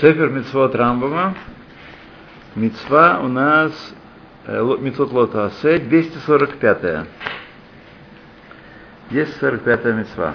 [0.00, 1.34] Сефер Мицвод Рамбама.
[2.56, 3.94] Мицва у нас
[4.44, 7.06] э, Мицвод Лота Асе 245.
[9.10, 10.34] 245 мицва.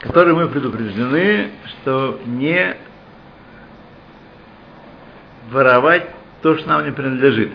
[0.00, 2.76] Которой мы предупреждены, что не
[5.50, 6.08] воровать
[6.40, 7.52] то, что нам не принадлежит.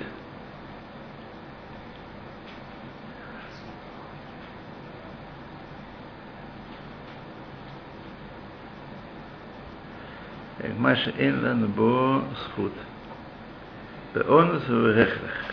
[10.91, 12.73] מה שאין לנו בו זכות.
[14.15, 15.45] באונס ובהכרח.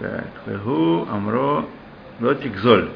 [0.00, 1.60] Так, והוא אמרו
[2.20, 2.88] לא תגזול.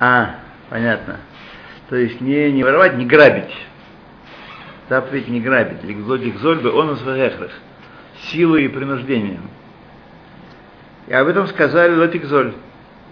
[0.00, 0.36] А,
[0.70, 1.18] понятно.
[1.88, 3.54] То есть не, не воровать, не грабить.
[4.88, 5.84] Заповедь не грабить.
[5.84, 7.52] Ликзоль, ликзоль бы он вехрах.
[8.30, 9.48] Силой и принуждением.
[11.06, 12.54] И об этом сказали лотикзоль.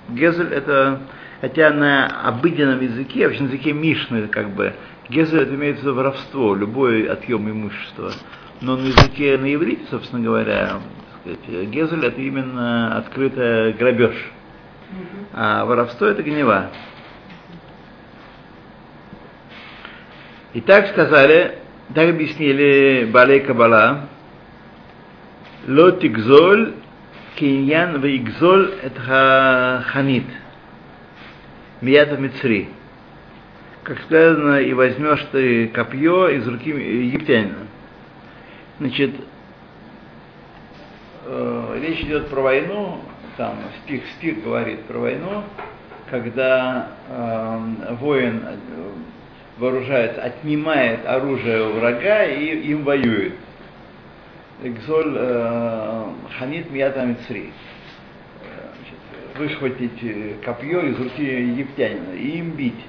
[0.08, 1.00] Гезель это,
[1.40, 4.74] хотя на обыденном языке, вообще на языке Мишны, как бы,
[5.09, 8.11] Гезель это имеется воровство, любой отъем имущества.
[8.59, 10.79] Но на языке, на иврите, собственно говоря,
[11.21, 14.15] сказать, Гезель это именно открытый грабеж.
[15.33, 16.71] А воровство это гнева.
[20.53, 21.59] И так сказали,
[21.93, 24.09] так объяснили Балей Кабала,
[25.67, 26.75] Ло тигзоль
[27.35, 30.25] киньян вейгзоль это ханит.
[31.81, 32.69] Мията мицри
[33.87, 37.67] как сказано, и возьмешь ты копье из руки египтянина.
[38.79, 39.11] Значит,
[41.25, 42.99] э, речь идет про войну,
[43.37, 45.43] там стих, стих говорит про войну,
[46.11, 48.43] когда э, воин
[49.57, 53.35] вооружается, отнимает оружие у врага и им воюет.
[54.63, 56.03] Экзоль э,
[56.37, 57.53] ханит мията мицри.
[59.37, 62.83] Выхватить копье из руки египтянина и им бить.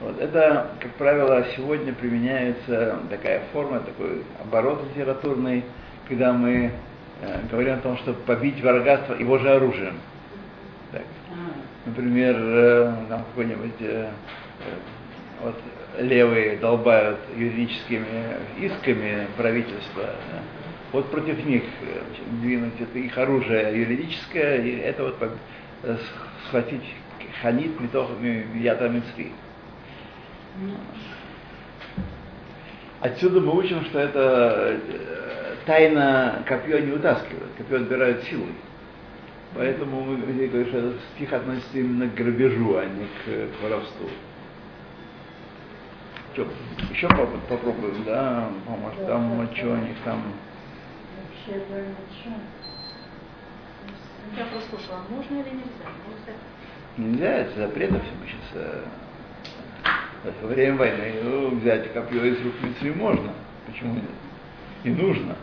[0.00, 0.18] Вот.
[0.18, 5.64] Это, как правило, сегодня применяется такая форма, такой оборот литературный,
[6.08, 6.72] когда мы
[7.20, 10.00] э, говорим о том, чтобы побить врага его же оружием.
[10.90, 11.02] Так.
[11.84, 14.72] Например, э, там какой-нибудь э, э,
[15.42, 15.56] вот
[15.98, 18.06] левые долбают юридическими
[18.58, 20.04] исками правительства.
[20.04, 20.38] Да?
[20.92, 22.00] Вот против них э,
[22.40, 25.16] двинуть это их оружие юридическое, и это вот
[25.82, 25.96] э,
[26.46, 26.94] схватить
[27.42, 28.08] ханит метох
[28.54, 29.32] ята мицри.
[33.00, 38.54] Отсюда мы учим, что это э, тайна копье не утаскивает, копье отбирают силой.
[39.54, 44.08] Поэтому мы говорим, что этот стих относится именно к грабежу, а не к, к воровству.
[46.34, 46.46] Что,
[46.92, 48.48] еще попробуем, да?
[48.66, 50.22] Может, там что у них там.
[54.36, 56.34] Я просто слушала, можно или нельзя?
[56.96, 58.84] Нельзя, это запретов мы сейчас
[60.24, 63.32] во время войны ну, взять копье из рук Митсви можно.
[63.66, 64.04] Почему нет?
[64.84, 65.36] И нужно.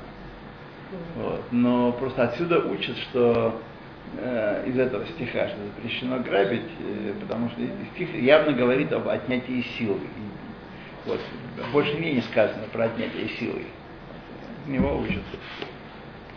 [1.16, 1.44] Вот.
[1.52, 3.60] Но просто отсюда учат, что
[4.18, 7.62] э, из этого стиха, что запрещено грабить, э, потому что
[7.96, 10.00] стих явно говорит об отнятии силы.
[11.06, 11.20] Вот.
[11.74, 13.64] Больше нигде не сказано про отнятие силы.
[13.64, 14.74] Вот.
[14.74, 15.24] Него учат.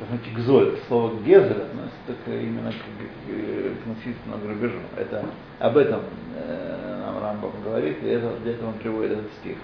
[0.09, 4.79] Знаете, гзоль, слово гезер относится только именно к, к, к насильственному грабежу.
[4.97, 5.25] Это,
[5.59, 6.01] об этом
[6.37, 9.57] э, нам Рамбам говорит, и это, для этого он приводит этот стих.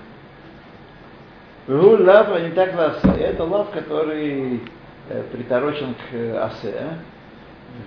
[1.66, 3.08] Гу лав, а не так ласе.
[3.18, 4.60] Это лав, который
[5.08, 6.98] э, приторочен к э, асе.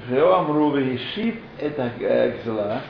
[0.09, 2.81] Жеом руве шип это э, гзела,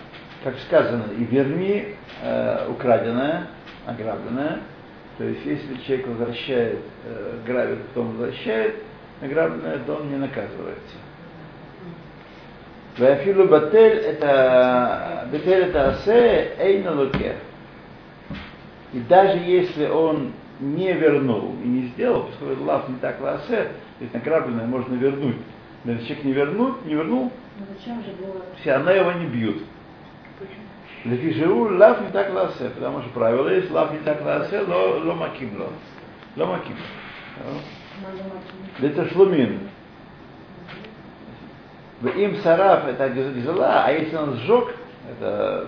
[0.44, 3.48] как сказано, и верни э, украденное,
[3.86, 4.62] ограбленное.
[5.18, 8.76] То есть, если человек возвращает, э, грабит, потом возвращает,
[9.22, 10.96] награбленное, он не наказывается.
[12.98, 17.36] Вафилу батель это батель это асе эйна лукер.
[18.92, 24.02] И даже если он не вернул и не сделал, поскольку лав не так ласе, то
[24.02, 25.38] есть награбленное можно вернуть.
[25.86, 27.32] Но если человек не вернул, не вернул,
[28.60, 29.64] все равно его не бьют.
[31.06, 35.14] Лефишеу лав не так ласе, потому что правило есть, лав не так ласе, ло, ло
[35.14, 35.70] маким ло.
[36.36, 36.76] Ло маким.
[38.82, 39.60] Это шлумин.
[42.16, 44.74] Им сараф это гзела, а если он сжег,
[45.10, 45.68] это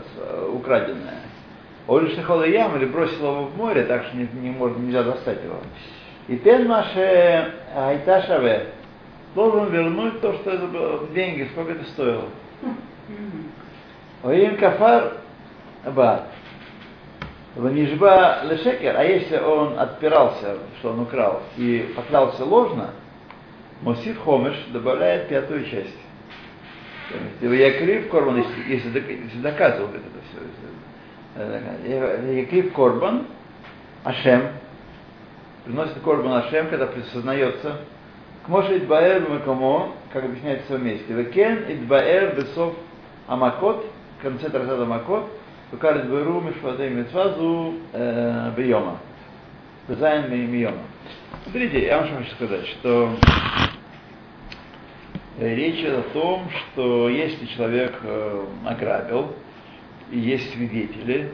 [0.53, 1.19] украденное.
[1.87, 5.03] Он лишь холла ям или бросил его в море, так что не, не можно, нельзя
[5.03, 5.57] достать его.
[6.27, 8.67] И тен маше айташаве
[9.35, 12.25] должен вернуть то, что это было, деньги, сколько это стоило.
[14.23, 15.13] Оим кафар
[15.93, 16.27] бат.
[17.55, 22.91] Ванижба лешекер, а если он отпирался, что он украл, и поклялся ложно,
[23.81, 25.97] Мосив Хомеш добавляет пятую часть.
[27.41, 29.99] То есть, я крив корван, если, если доказывал это
[30.29, 30.39] все.
[31.35, 33.27] Э, Якрив Корбан,
[34.03, 34.49] Ашем,
[35.63, 37.77] приносит Корбан Ашем, когда присознается,
[38.45, 42.75] Кмоша Идбаэр Макомо, как объясняется в месте, Векен Идбаэр Бесов
[43.27, 43.85] Амакот,
[44.19, 45.31] в конце Трасада Амакот,
[45.71, 48.99] Векарит Беру Мишвадей Митфазу Бейома.
[49.87, 50.83] Зайн Мийома.
[51.43, 53.15] Смотрите, я вам что хочу сказать, что
[55.39, 57.93] речь идет о том, что если человек
[58.65, 59.33] ограбил,
[60.11, 61.31] и есть свидетели,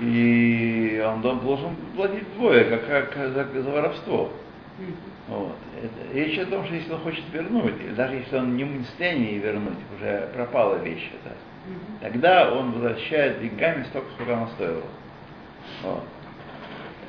[0.00, 4.32] и он должен платить двое, как, как за, за воровство.
[5.28, 5.56] Вот.
[5.76, 8.84] Это, речь о том, что если он хочет вернуть, или даже если он не в
[8.86, 11.36] состоянии вернуть, уже пропала вещь эта,
[12.00, 14.82] тогда он возвращает деньгами столько, сколько она стоила.
[15.82, 16.04] Вот.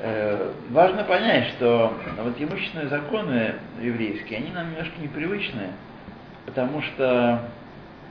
[0.00, 5.70] Э, важно понять, что вот имущественные законы еврейские, они нам немножко непривычные,
[6.46, 7.48] потому что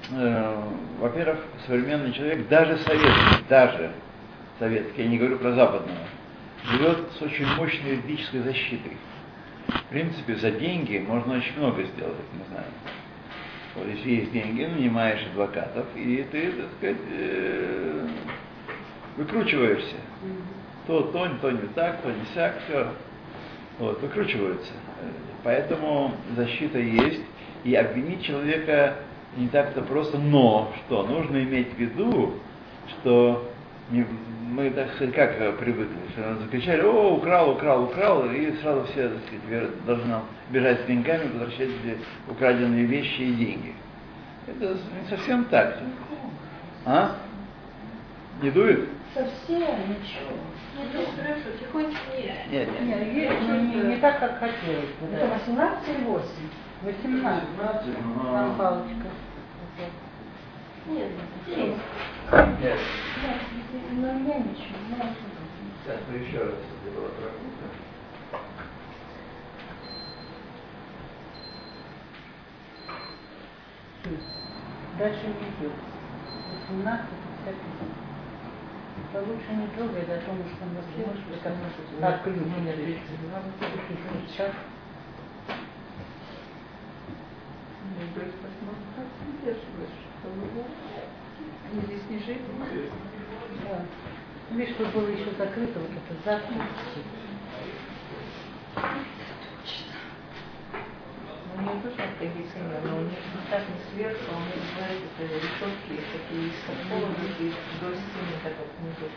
[0.09, 0.63] э,
[0.99, 3.91] во-первых, современный человек, даже советский, даже
[4.59, 5.97] советский, я не говорю про западного,
[6.65, 8.97] живет с очень мощной юридической защитой.
[9.67, 12.71] В принципе, за деньги можно очень много сделать, мы знаем.
[13.75, 18.07] Вот если есть деньги, нанимаешь адвокатов, и ты, так сказать, э,
[19.17, 19.95] выкручиваешься.
[20.87, 22.87] То, то, то не так, то не сяк, все.
[23.79, 24.73] Вот, выкручиваются.
[25.43, 27.21] Поэтому защита есть,
[27.63, 28.95] и обвинить человека
[29.37, 31.03] не так-то просто, но что?
[31.03, 32.33] Нужно иметь в виду,
[32.89, 33.51] что
[33.89, 34.05] не,
[34.51, 39.07] мы, так сказать, как э, привыкли, что закричали, о, украл, украл, украл, и сразу все,
[39.07, 40.19] так сказать, должны
[40.49, 41.69] бежать с деньгами, возвращать
[42.27, 43.73] украденные вещи и деньги.
[44.47, 45.77] Это не совсем так.
[46.85, 47.15] А?
[48.41, 48.89] Не дует?
[49.13, 50.35] Совсем ничего.
[50.75, 52.51] Ну, хорошо, тихонько нет.
[52.51, 53.13] Нет, нет.
[53.13, 55.15] Нет, не, не так, как хотелось бы.
[55.15, 56.25] Это 18 или 8?
[56.83, 57.43] 18.
[58.33, 59.07] Там палочка.
[60.87, 61.11] Нет,
[61.47, 61.77] есть.
[62.59, 62.79] Нет.
[63.91, 65.15] Но я ничего, не.
[65.83, 67.09] Сейчас мы еще раз это было.
[74.97, 75.73] Дальше не идет.
[76.69, 77.05] 18
[77.45, 77.55] 55.
[79.13, 81.53] Это лучше не трогай, а то может там вообще может быть как
[82.05, 82.37] как ключ.
[84.29, 84.51] Сейчас.
[90.23, 92.41] Они здесь не жили.
[93.63, 93.85] Да.
[94.51, 96.65] Видишь, что было еще закрыто, вот это закрыто.
[101.53, 103.17] У нее тоже кондиционер, но у нее
[103.49, 107.09] так не сверху, а у нее, знаете, это решетки такие из такого
[107.39, 109.07] и до стены, так как внизу.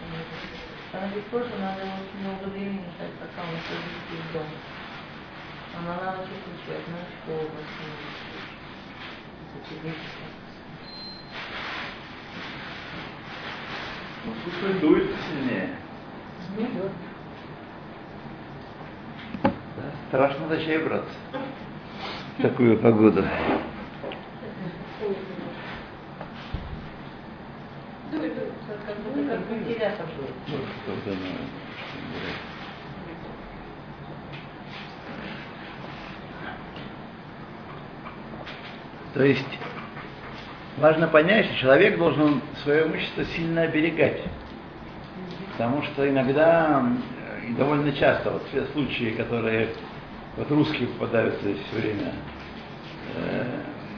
[0.93, 4.59] Она говорит, тоже надо очень много времени ждать, пока он садится из дома.
[5.79, 7.93] Она на ночь включает, ночь полностью.
[14.25, 15.71] Ну, пускай дует сильнее.
[16.57, 16.93] Не идет.
[19.43, 19.51] Да,
[20.09, 21.13] страшно зачем браться.
[22.39, 23.23] в Такую погоду.
[23.23, 23.65] Ну.
[28.13, 28.21] Ну,
[29.17, 29.39] ну,
[39.15, 39.59] То есть
[40.79, 44.23] важно понять, что человек должен свое имущество сильно оберегать.
[45.53, 46.85] Потому что иногда,
[47.47, 49.69] и довольно часто, вот все случаи, которые
[50.37, 52.13] вот русские попадаются здесь все время,
[53.15, 53.45] э,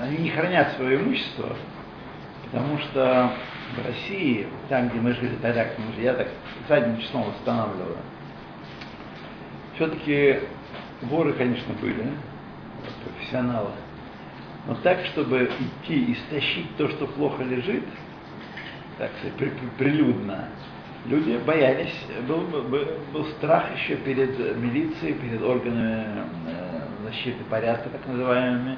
[0.00, 1.56] они не хранят свое имущество,
[2.44, 3.32] потому что
[3.74, 6.28] в России, там, где мы жили тогда, потому что я так
[6.68, 7.96] задним числом восстанавливаю,
[9.76, 10.40] все-таки
[11.02, 12.06] воры, конечно, были,
[13.04, 13.70] профессионалы.
[14.66, 17.84] Но так, чтобы идти и стащить то, что плохо лежит,
[18.98, 20.48] так сказать, при- при- прилюдно,
[21.06, 21.94] люди боялись,
[22.26, 28.76] был, был, был страх еще перед милицией, перед органами э, защиты порядка, так называемыми,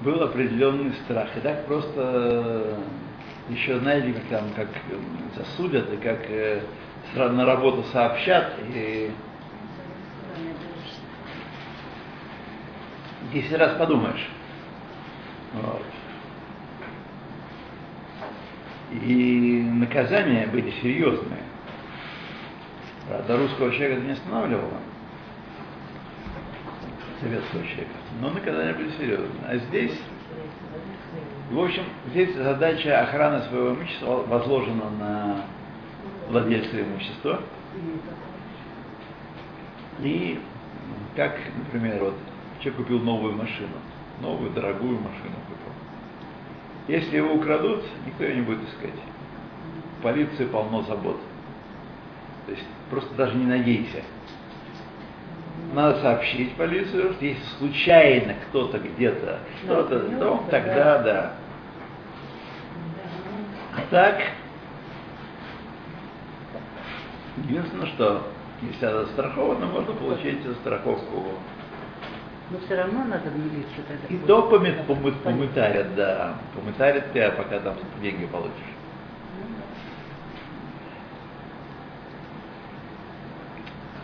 [0.00, 1.28] был определенный страх.
[1.36, 2.74] И так просто э,
[3.50, 4.96] еще, знаете, как там, как э,
[5.36, 9.10] засудят, и как на работу сообщат, и
[13.32, 14.28] 10 раз подумаешь.
[15.52, 15.82] Вот.
[18.92, 21.42] И наказания были серьезные.
[23.08, 24.78] Правда, русского человека это не останавливало,
[27.20, 27.90] советского человека.
[28.20, 29.44] Но наказания были серьезные.
[29.46, 29.98] А здесь,
[31.50, 35.44] в общем, здесь задача охраны своего имущества возложена на
[36.28, 37.42] владельца имущества.
[40.00, 40.40] И
[41.16, 42.14] как, например, вот
[42.60, 43.76] человек купил новую машину,
[44.20, 45.72] новую дорогую машину купил.
[46.88, 48.98] Если его украдут, никто ее не будет искать.
[50.02, 51.20] полиции полно забот.
[52.46, 54.02] То есть просто даже не надейся.
[55.72, 60.50] Надо сообщить полицию, что если случайно кто-то где-то, что-то, ну, то да.
[60.50, 61.32] тогда да.
[63.76, 64.20] А так,
[67.36, 68.26] единственное, что
[68.62, 71.34] если она застрахована, можно получить страховку.
[72.50, 74.06] Но все равно надо милицию тогда.
[74.08, 76.34] И то помы- помы- помытарят, да.
[76.54, 78.74] Помытарят тебя, пока там деньги получишь.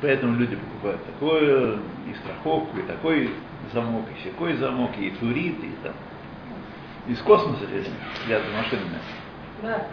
[0.00, 1.72] Поэтому люди покупают такое,
[2.06, 3.30] и страховку, и такой
[3.72, 5.94] замок, и всякой замок, и турит, и там.
[7.08, 7.88] Из космоса здесь
[8.24, 8.98] взяты машинами.
[9.62, 9.86] Да.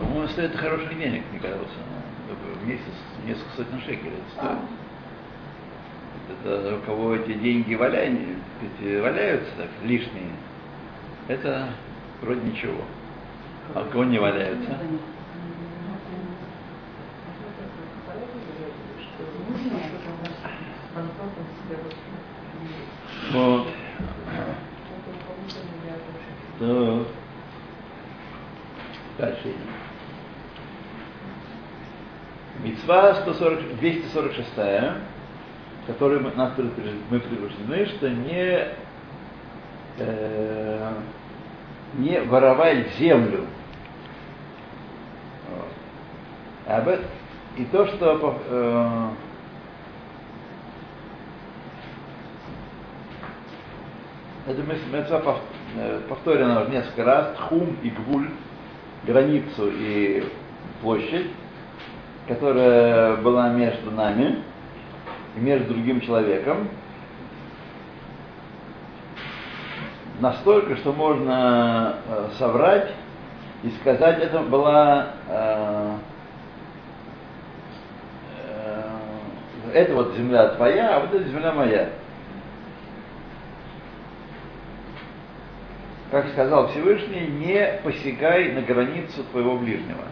[0.00, 1.66] По-моему, стоит хороших денег, мне кажется.
[2.60, 2.82] В месяц
[3.24, 4.58] несколько сотен шекелей стоит.
[6.28, 8.18] Это у кого эти деньги валяют,
[8.80, 10.32] валяются так, лишние,
[11.28, 11.68] это
[12.20, 12.82] вроде ничего.
[13.74, 14.78] А у кого не валяются?
[23.32, 23.68] Вот.
[26.58, 27.06] Так.
[29.18, 29.56] Дальше идем.
[32.62, 34.48] Мецва 140, 246,
[35.86, 36.52] которой мы, нас
[37.10, 38.66] мы предупреждены, что не,
[39.98, 40.92] э,
[41.94, 43.46] не воровать землю.
[46.66, 47.00] Вот.
[47.56, 49.08] И то, что э,
[54.48, 55.36] это мецва
[55.76, 58.28] э, повторена уже несколько раз, тхум и гвуль,
[59.04, 60.24] границу и
[60.82, 61.30] площадь,
[62.26, 64.42] которая была между нами
[65.36, 66.68] между другим человеком,
[70.20, 72.92] настолько, что можно э, соврать
[73.62, 75.96] и сказать, это была э,
[78.46, 78.90] э,
[79.74, 81.90] это вот земля твоя, а вот эта земля моя.
[86.10, 90.04] Как сказал Всевышний, не посягай на границу твоего ближнего.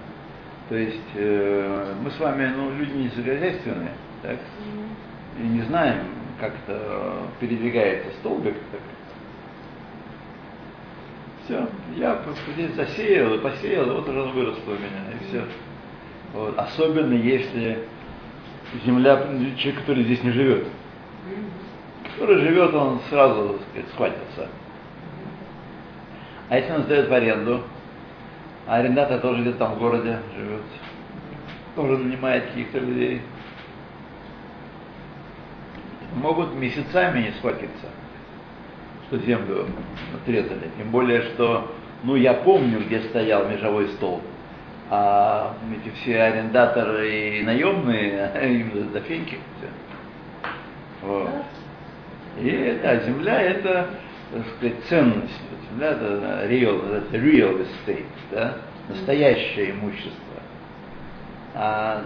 [0.69, 4.38] То есть э, мы с вами, ну, люди не сельскохозяйственные, так?
[5.38, 6.07] И не знаем,
[6.41, 8.55] как это передвигается столбик.
[8.71, 8.81] Так.
[11.45, 12.19] Все, я
[12.55, 15.45] здесь засеял и посеял, и вот уже выросло у меня, и все.
[16.33, 16.59] Вот.
[16.59, 17.81] Особенно если
[18.85, 19.17] земля
[19.57, 20.67] человеку, который здесь не живет.
[22.14, 24.49] Который живет, он сразу, так сказать, схватится.
[26.49, 27.62] А если он сдает в аренду,
[28.67, 30.62] а арендатор тоже где-то там в городе живет,
[31.76, 33.21] тоже нанимает каких-то людей,
[36.25, 37.88] могут месяцами не схватиться,
[39.07, 39.66] что землю
[40.14, 40.71] отрезали.
[40.78, 41.71] Тем более, что,
[42.02, 44.23] ну, я помню, где стоял межевой столб,
[44.90, 49.69] а эти все арендаторы и наемные, им за феньки все.
[51.02, 51.28] Вот.
[52.40, 53.90] И это, земля это,
[54.33, 55.43] так сказать, ценность.
[55.71, 58.57] Земля это real, это real estate, да?
[58.88, 60.40] настоящее имущество.
[61.54, 62.04] А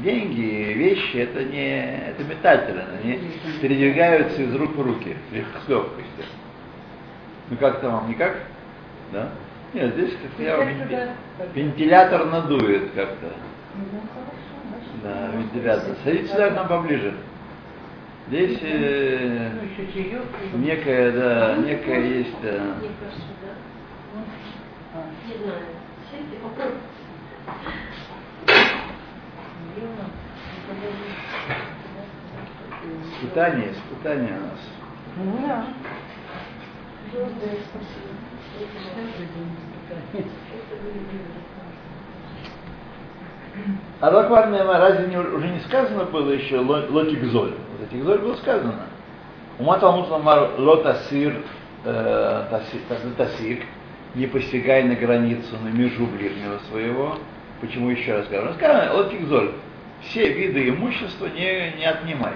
[0.00, 3.20] деньги, вещи, это не, это метательно, они
[3.60, 6.24] передвигаются из рук в руки, с легкостью.
[7.50, 8.36] Ну как-то вам никак?
[9.12, 9.30] Да?
[9.74, 11.10] Нет, здесь как я вен-
[11.54, 13.32] вентилятор надует как-то.
[15.02, 15.96] Да, вентилятор.
[16.04, 17.14] Садитесь сюда к нам поближе.
[18.28, 20.22] Здесь э, Ну, еще чаек.
[20.54, 22.50] некая, да, некая есть, да.
[22.78, 24.20] Мне кажется, да.
[24.94, 25.62] А, Не знаю.
[26.10, 26.78] Сядьте, попробуйте.
[33.14, 34.60] Испытание, испытание у нас.
[35.46, 35.64] Да.
[44.00, 47.52] А Рахварная разве не, уже не сказано было еще ло- лотикзоль?
[47.78, 48.86] Вот этикзоль было сказано.
[49.58, 51.36] Ума Талмуд Ламар лотасир
[51.84, 53.62] э, таси- та- тасик,
[54.14, 57.18] не постигай на границу, на межу ближнего своего.
[57.62, 58.54] Почему еще раз говорю?
[58.54, 59.52] Сказано, лотикзоль,
[60.02, 62.32] все виды имущества не, не отнимай.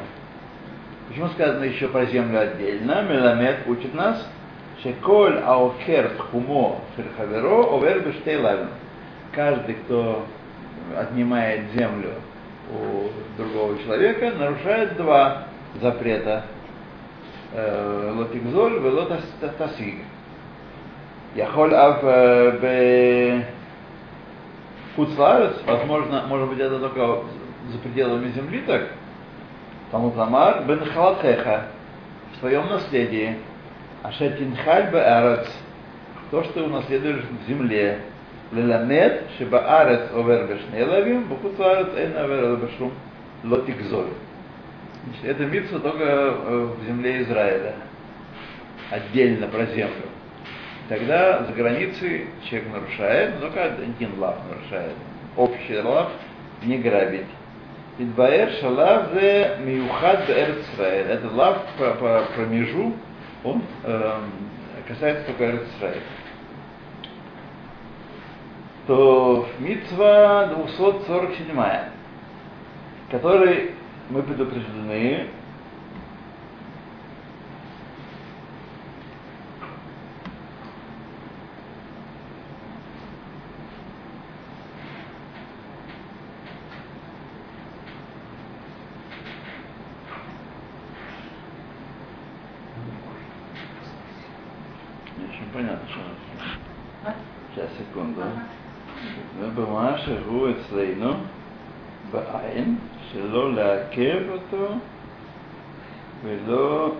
[1.08, 3.02] Почему сказано еще про землю отдельно?
[3.02, 4.24] Меламед учит нас,
[4.84, 8.68] шеколь аокер тхумо шерхаверо овер бештейлавин.
[9.32, 10.24] Каждый, кто
[10.96, 12.12] отнимает землю
[12.70, 15.48] у другого человека, нарушает два
[15.82, 16.44] запрета.
[17.52, 19.94] Э, Лотикзоль и лотасиг.
[21.34, 22.02] Яхоль ав
[22.60, 23.44] бе
[24.96, 27.24] Хуцларец, возможно, может быть, это только
[27.70, 28.88] за пределами земли так,
[29.90, 31.66] Талмуд Ламар, бен халатеха,
[32.32, 33.36] в своем наследии,
[34.02, 35.48] ашетинхаль бе арец,
[36.30, 38.00] то, что унаследуешь в земле,
[38.52, 42.92] леламед, шибаарец овер бешнелавим, бухуцарец эйн овер бешум
[43.44, 44.08] лотикзоль.
[45.22, 47.74] Это митсва только э, в земле Израиля,
[48.90, 50.06] отдельно про землю.
[50.88, 54.92] Тогда за границей человек нарушает, но только один лав нарушает.
[55.36, 56.10] Общий лав
[56.62, 57.26] не грабить.
[57.98, 62.92] Идбаэр шалав зе миухад бэрц Это лав по, по промежу,
[63.42, 64.18] он э,
[64.86, 65.66] касается только Эрц
[68.86, 71.58] То митцва 247,
[73.10, 73.70] который
[74.10, 75.26] мы предупреждены,
[103.95, 104.73] שלא לעכב אותו
[106.23, 106.91] ולא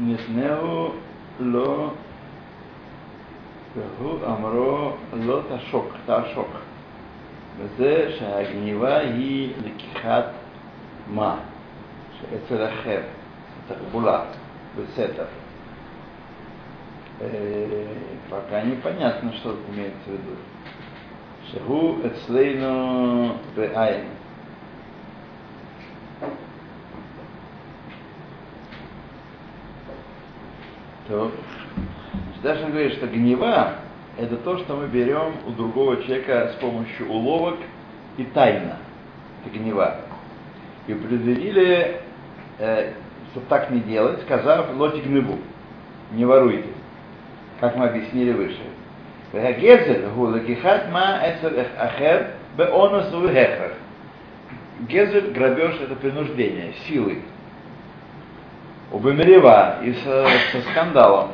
[0.00, 0.92] נתנהו
[1.40, 1.90] לו
[3.76, 6.48] והוא אמרו לא תשוק, תעשוק.
[7.58, 10.24] וזה שהגניבה היא לקיחת
[11.14, 11.36] מה?
[12.20, 13.00] שאצל אחר,
[13.68, 14.24] תחבולה,
[14.76, 15.24] בסתר.
[18.30, 20.36] Пока непонятно, что тут имеется в виду.
[21.52, 24.06] Шагу эцлейну беайн.
[31.07, 31.31] То,
[32.43, 33.75] он говорит, что гнева–
[34.17, 37.57] это то, что мы берем у другого человека с помощью уловок
[38.17, 38.77] и тайна.
[39.43, 39.97] Это гнева.
[40.87, 41.97] И предупредили,
[42.59, 42.93] э,
[43.31, 45.37] чтобы так не делать, сказав лоти гневу,
[46.11, 46.69] не воруйте,
[47.59, 48.61] как мы объяснили выше.
[54.79, 56.73] Гезель грабеж, это принуждение,
[58.95, 59.11] силой.
[59.13, 61.31] Убемерева и со, со скандалом.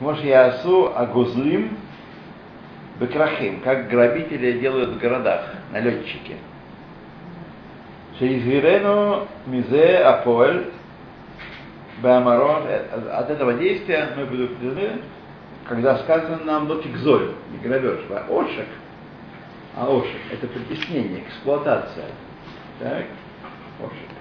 [0.00, 1.76] Может, я асу агузлим
[2.98, 6.36] бекрахим, как грабители делают в городах, налетчики.
[8.18, 10.70] Шеизгирену мизе апоэль
[12.02, 12.64] беамарон.
[13.12, 15.02] От этого действия мы предупреждены,
[15.68, 18.66] когда сказано нам лотикзоль, не грабеж, а ошек.
[19.74, 22.08] А ошек– это притеснение, эксплуатация.
[22.78, 23.06] Так?
[23.80, 24.11] Ошек.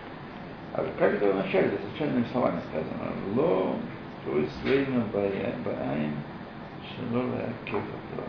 [0.73, 3.11] А как это вначале, случайными словами сказано?
[3.35, 3.75] Ло,
[4.23, 6.13] твой свейна бааем,
[6.95, 8.25] шелола кефатра.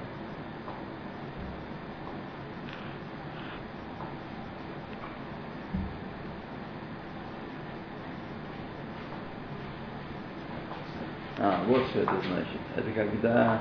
[11.38, 12.60] А, вот что это значит.
[12.76, 13.60] Это когда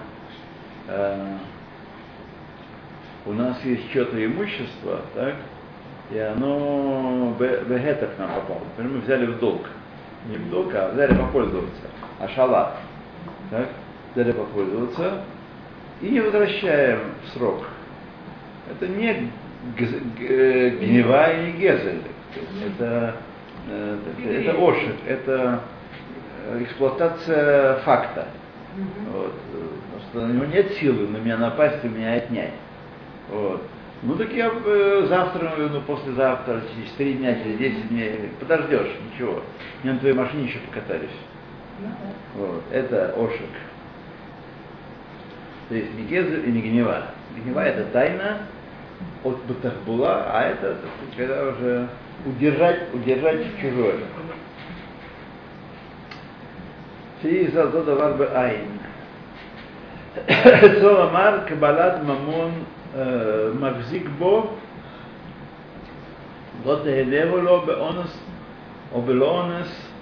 [0.88, 1.38] э,
[3.26, 5.36] у нас есть что-то имущество, так,
[6.12, 8.62] и оно в это к нам попало.
[8.78, 9.62] Например, мы взяли в долг.
[10.28, 11.84] Не в долг, а взяли попользоваться.
[12.20, 12.76] А шала.
[13.50, 13.70] Так?
[14.14, 15.24] Взяли попользоваться
[16.02, 17.66] и не возвращаем в срок.
[18.70, 19.32] Это не
[19.78, 22.02] гнева и не гезель.
[22.66, 23.16] Это,
[23.70, 25.62] э, это, это ошик, это
[26.62, 28.28] эксплуатация факта.
[29.12, 29.34] Вот.
[29.34, 32.54] Потому что на него нет силы на меня напасть и меня отнять.
[33.30, 33.62] Вот.
[34.04, 38.96] Ну так я э, завтра, э, ну послезавтра, через три дня, через 10 дней, подождешь,
[39.14, 39.44] ничего.
[39.84, 41.10] Я на твоей машине еще покатались.
[41.80, 41.88] Ну,
[42.36, 42.64] вот.
[42.72, 43.50] Это Ошик.
[45.70, 47.06] То есть не Гезу и не Гнева.
[47.38, 48.40] Гнева это тайна
[49.24, 50.78] от Батахбула, а это
[51.16, 51.88] когда уже
[52.26, 54.00] удержать, удержать чужое.
[57.22, 58.68] Сииза Зодавар Айн.
[60.82, 62.52] Соломар Кабалат Мамон
[63.61, 64.57] מחזיק בו,
[66.67, 68.19] לא תהנהו לו באונס
[68.93, 69.93] או בלא אונס.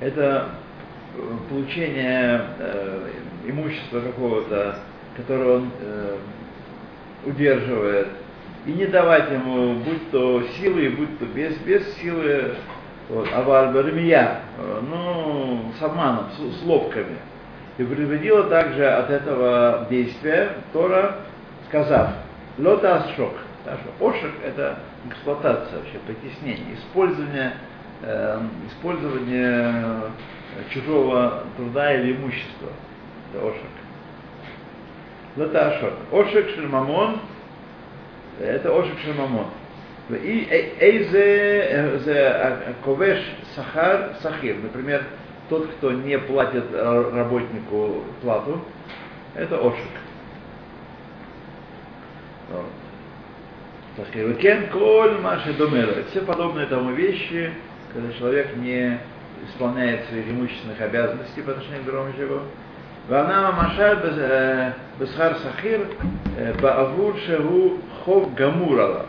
[0.00, 0.48] Это
[1.48, 3.10] получение э,
[3.46, 4.76] имущества какого-то,
[5.16, 6.16] которое он э,
[7.24, 8.08] удерживает,
[8.66, 12.54] и не давать ему, будь то силы, будь то без, без силы,
[13.08, 14.40] вот, аваль бармия,
[14.90, 17.16] ну, с обманом, с, с лобками.
[17.79, 21.15] И предупредила также от этого действия Тора,
[21.67, 22.09] сказав,
[22.57, 23.33] лота шок.
[23.99, 27.53] Ошек– это эксплуатация вообще, притеснение, использование,
[28.01, 30.11] э, использование
[30.71, 32.69] чужого труда или имущества.
[33.33, 33.61] Это ошек.
[35.37, 35.93] Лота ашок.
[36.11, 37.21] Ошек шельмамон
[38.39, 39.47] это Ошек Шамамон.
[40.09, 40.47] И
[40.79, 42.01] эйзе
[42.83, 43.19] ковеш
[43.55, 44.55] сахар сахир.
[44.63, 45.03] Например,
[45.49, 48.61] тот, кто не платит ра- работнику плату,
[49.35, 49.83] это ошик.
[52.51, 52.65] Вот.
[53.97, 54.35] Сахиру
[54.71, 56.03] коль маши домера.
[56.09, 57.51] Все подобные тому вещи,
[57.93, 58.99] когда человек не
[59.47, 62.41] исполняет своих имущественных обязанностей по отношению к другому человеку.
[63.07, 65.87] Вана машаль бесхар сахир
[66.61, 69.07] баавур шегу хов гамурала.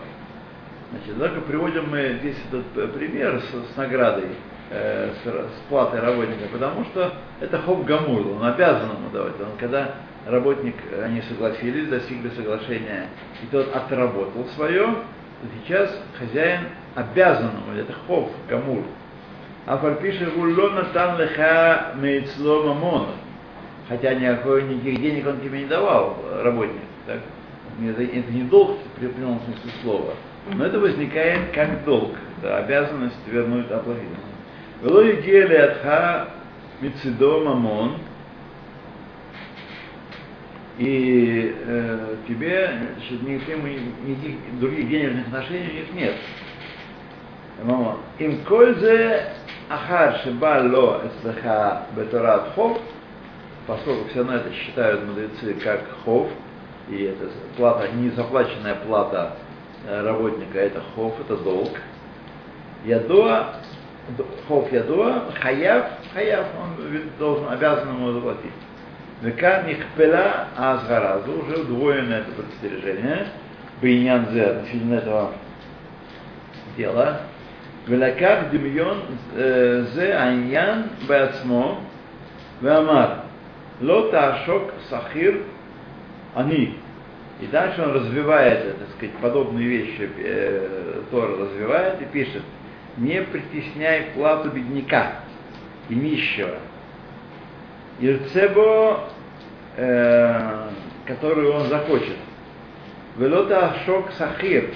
[0.91, 4.31] Значит, только приводим мы здесь этот э, пример с, с наградой,
[4.71, 9.41] э, с, с платой работника, потому что это хов гамур, он обязан ему давать.
[9.41, 9.95] Он, когда
[10.27, 13.09] работник, они согласились, достигли соглашения,
[13.43, 18.85] и тот отработал свое, то сейчас хозяин обязан ему, это хов гамур.
[19.67, 23.09] А фарпише гуллона тан леха мейцло мамон.
[23.89, 26.81] Хотя никакой, никаких денег он тебе не давал, работник.
[27.07, 27.19] Так?
[27.83, 30.15] Это, это не долг при прямом смысле слова.
[30.53, 34.05] Но это возникает как долг, да, обязанность вернуть оплатить.
[34.83, 36.29] Велой гели атха
[36.81, 37.99] мицидо мамон,
[40.79, 46.15] и э, тебе значит, ни- ты ему ни- никаких других денежных отношений у них нет.
[48.19, 49.35] Им кользе
[49.69, 52.81] ахар шиба ло эслеха беторат хов,
[53.67, 56.31] поскольку все равно это считают мудрецы как хов,
[56.89, 59.37] и это плата, незаплаченная плата
[59.87, 61.73] э, работника, это хов, это долг.
[62.87, 63.57] Ядоа,
[64.49, 68.53] Хоф Ядуа, Хаяв, Хаяв, он должен, обязан ему заплатить.
[69.23, 73.27] Века Михпела Азгаразу, уже удвоенное это предостережение,
[73.83, 75.33] Бейнян Зе, относительно этого
[76.77, 77.21] дела.
[77.87, 79.03] Велаках Демьон
[79.35, 81.81] э, Зе Аньян Беацмо,
[82.61, 83.25] Веамар,
[83.81, 85.43] Лота Ашок Сахир
[86.35, 86.79] Они.
[87.41, 92.43] И дальше он развивает, так сказать, подобные вещи, э, Тора развивает и пишет–
[92.97, 95.13] не притесняй плату бедняка
[95.89, 96.57] и нищего.
[98.01, 99.11] Ирцебо,
[99.77, 100.69] э,
[101.07, 102.17] которую он захочет.
[103.17, 104.71] Велота шок сахир,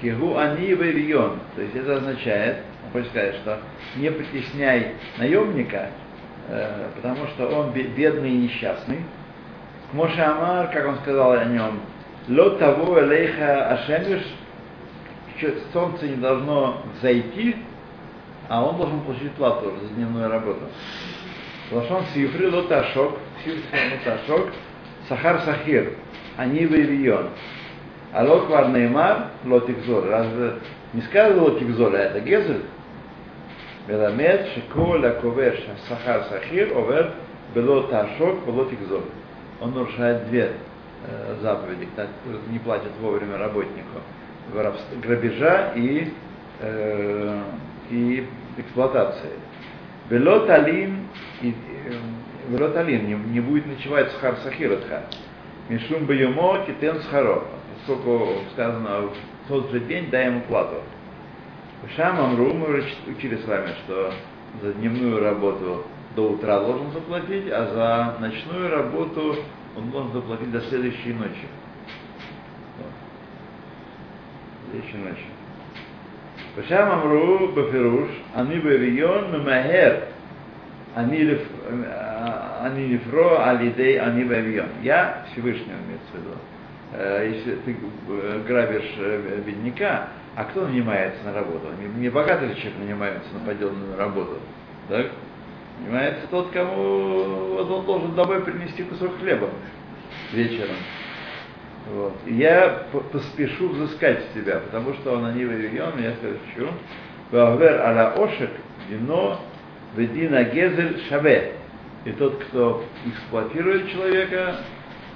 [0.00, 1.38] кигу ани вавион.
[1.56, 3.58] То есть это означает, он хочет сказать, что
[3.96, 5.88] не притесняй наемника,
[6.48, 9.00] э, потому что он бе- бедный и несчастный.
[9.92, 11.80] Моше Амар, как он сказал о нем,
[12.28, 14.22] ло того элейха ашемиш,
[15.73, 17.57] солнце не должно зайти,
[18.47, 20.61] а он должен получить плату за дневную работу.
[21.71, 24.53] Лашон сифри лоташок, сифри лоташок,
[25.09, 25.93] сахар сахир,
[26.37, 27.29] они вейвион.
[28.13, 30.05] А лот квар неймар лотикзор.
[30.07, 30.53] Разве
[30.93, 32.63] не сказано лотикзор, а это гезель?
[33.87, 37.07] מלמד שכל הכובש השכר שכיר עובר
[37.53, 39.03] בלא תעשוק ולא תגזול.
[39.61, 40.51] Он нарушает две
[41.07, 42.09] э, заповеди, так,
[42.49, 44.01] не платит вовремя работнику
[44.52, 46.12] грабежа и,
[46.60, 47.42] э,
[47.90, 48.26] и
[48.58, 49.30] эксплуатации.
[50.08, 51.08] Вело талим,
[51.40, 51.92] и, э,
[52.48, 55.04] вело талим, не, не будет ночевать схар сахиротха.
[55.68, 57.44] Мишум бьемо китен схаро.
[57.86, 60.82] Поскольку сказано в тот же день дай ему плату.
[61.96, 64.12] Шам Амру, мы учили с вами, что
[64.62, 67.66] за дневную работу до утра должен заплатить, а
[68.18, 69.36] за ночную работу
[69.76, 71.48] он должен заплатить до следующей ночи.
[72.78, 72.92] Вот.
[74.70, 76.68] Следующей ночи.
[76.68, 80.04] Шам Амру Бафируш, они бавион мемахер,
[80.94, 81.48] они лиф-
[82.62, 84.68] они лифро алидей они бавион.
[84.82, 87.36] Я Всевышний имеется в виду.
[87.36, 87.76] Если ты
[88.46, 88.96] грабишь
[89.46, 91.68] бедняка, а кто нанимается на работу?
[91.96, 94.38] Не, богатый человек нанимается на поделанную работу.
[94.88, 95.06] Так?
[95.80, 99.48] Нанимается тот, кому вот он должен домой принести кусок хлеба
[100.32, 100.76] вечером.
[101.92, 102.14] Вот.
[102.26, 106.70] Я поспешу взыскать с тебя, потому что он они выведен, я скажу,
[107.32, 108.50] Вавер аля ошек,
[108.88, 109.40] вино,
[109.96, 111.54] ведина гезель шаве.
[112.04, 114.56] И тот, кто эксплуатирует человека,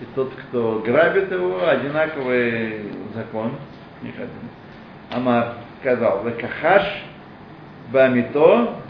[0.01, 3.53] и тот, кто грабит его, одинаковый закон.
[5.11, 7.05] Амар сказал, Векахаш
[7.93, 8.81] Бамито,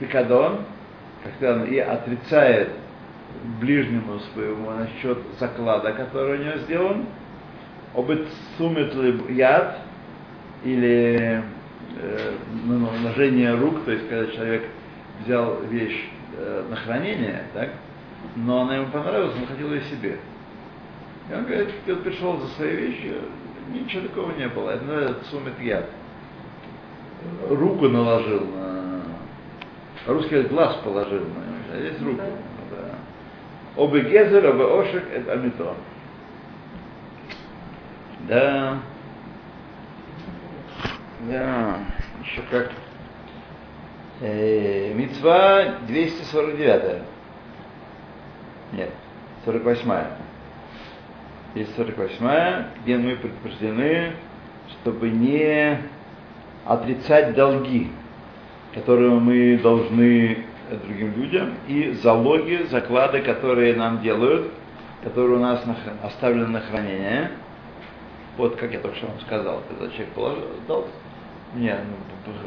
[0.00, 0.60] Пикадон,
[1.22, 2.70] когда и отрицает
[3.60, 7.06] ближнему своему насчет заклада, который у него сделан,
[7.94, 8.94] обет сумет
[9.30, 9.78] яд,
[10.64, 11.42] или
[11.96, 12.32] э,
[12.66, 14.64] наложение рук, то есть когда человек
[15.24, 17.70] взял вещь э, на хранение, так,
[18.36, 20.18] но она ему понравилась, он хотел ее себе.
[21.30, 23.14] И он говорит, он пришел за свои вещи,
[23.72, 25.88] ничего такого не было, это сумет яд.
[27.48, 29.02] Руку наложил на...
[30.06, 32.22] Русский говорит, глаз положил на него, а здесь руку.
[33.76, 35.74] Обе гезер, обе ошек, это амито.
[38.28, 38.78] Да.
[41.28, 41.78] Да.
[42.22, 42.70] Еще как.
[44.20, 47.02] Э, Мецва 249.
[48.72, 48.90] Нет,
[49.44, 49.90] 48.
[51.54, 54.12] Есть 48, где мы предупреждены,
[54.68, 55.78] чтобы не
[56.64, 57.90] отрицать долги,
[58.74, 60.44] которые мы должны
[60.76, 64.50] другим людям, и залоги, заклады, которые нам делают,
[65.02, 65.62] которые у нас
[66.02, 67.30] оставлены на хранение.
[68.36, 70.88] Вот как я только что вам сказал, когда человек положил, дал,
[71.54, 71.76] мне,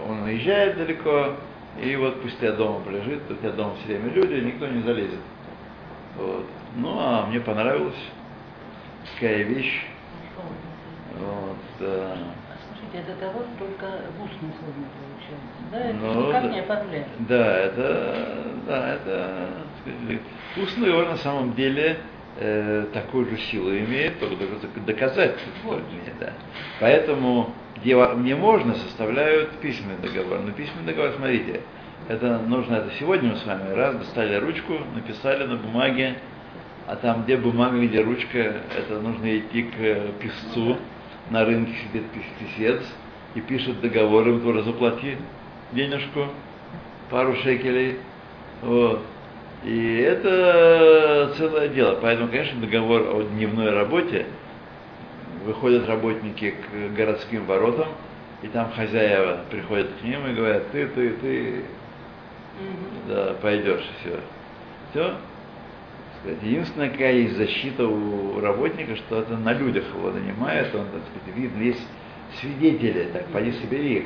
[0.08, 1.36] он уезжает далеко,
[1.82, 5.20] и вот пусть я дома полежит, у тебя дома все время люди, никто не залезет.
[6.18, 6.46] Вот.
[6.76, 7.96] Ну, а мне понравилась
[9.14, 9.86] такая вещь.
[11.20, 12.18] Вот, да.
[12.96, 13.86] Это договор только
[14.18, 15.80] в устном форме получается, да?
[15.80, 17.14] Это ну, никак да, не оформляется?
[17.20, 18.28] Да, это,
[18.68, 19.50] да, это,
[19.82, 20.22] сказать,
[20.56, 21.98] устный договор на самом деле
[22.40, 24.46] э, такую же силу имеет, только
[24.86, 25.36] доказать.
[25.66, 25.82] Вот.
[26.22, 26.32] Да.
[26.80, 30.40] Поэтому где мне можно, составляют письменный договор.
[30.40, 31.62] Но письменный договор, смотрите,
[32.08, 36.16] это нужно, это сегодня мы с вами раз достали ручку, написали на бумаге,
[36.88, 38.38] а там, где бумага, где ручка,
[38.78, 40.78] это нужно идти к э, писцу,
[41.30, 42.06] на рынке сидит
[42.40, 42.82] писец
[43.34, 45.18] и пишет договор, ему тоже заплати
[45.72, 46.28] денежку,
[47.10, 47.98] пару шекелей.
[48.62, 49.02] Вот.
[49.64, 51.98] И это целое дело.
[52.02, 54.28] Поэтому, конечно, договор о дневной работе,
[55.46, 57.88] выходят работники к городским воротам,
[58.42, 61.64] и там хозяева приходят к ним и говорят, ты, ты, ты,
[63.08, 64.20] да, пойдешь, все.
[64.92, 65.16] Все.
[66.42, 71.36] Единственная какая есть защита у работника, что это на людях его нанимает, он, так сказать,
[71.36, 71.88] видно, есть
[72.40, 74.06] свидетели, так, поди собери их.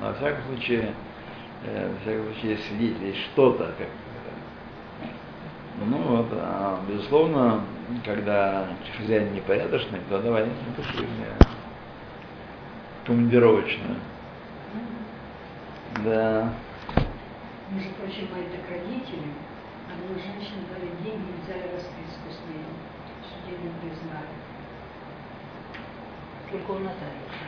[0.00, 0.92] Но, во всяком случае,
[1.64, 3.88] э, во всяком случае, есть свидетели, есть что-то, как
[5.78, 7.60] ну вот, а, безусловно,
[8.02, 11.26] когда хозяин непорядочный, то давай напиши мне
[13.04, 13.96] командировочную.
[16.02, 16.54] Да.
[17.70, 19.28] Между прочим, мои так родители,
[19.96, 22.64] одной женщине дали деньги и взяли расписку с ней.
[23.46, 24.34] Не признали.
[26.50, 27.46] Только у нотариуса.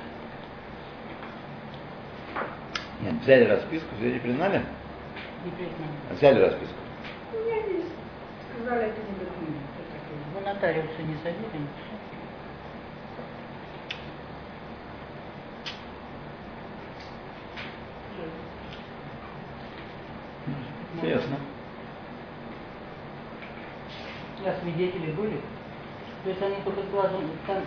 [3.01, 4.65] Нет, взяли расписку, все не признали?
[5.45, 5.93] Не признали.
[6.11, 6.77] Взяли расписку.
[7.33, 7.85] Ну, я не
[8.53, 9.63] сказали, это не документ.
[10.35, 11.67] Вы нотариуса не заверили?
[20.95, 21.39] Интересно.
[24.49, 25.41] А свидетели были?
[26.25, 27.63] То есть они только с глазом там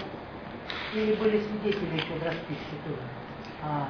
[0.96, 3.02] или были свидетели еще в расписке тоже?
[3.64, 3.90] А,